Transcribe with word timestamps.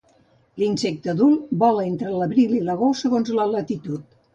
L'insecte 0.63 1.11
adult 1.13 1.53
vola 1.65 1.85
entre 1.93 2.17
l'abril 2.23 2.59
i 2.61 2.67
l'agost 2.67 3.09
segons 3.09 3.35
la 3.41 3.51
latitud. 3.59 4.15